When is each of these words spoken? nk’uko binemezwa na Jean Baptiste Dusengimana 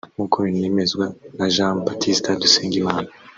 nk’uko 0.13 0.37
binemezwa 0.45 1.05
na 1.37 1.45
Jean 1.53 1.75
Baptiste 1.85 2.29
Dusengimana 2.41 3.09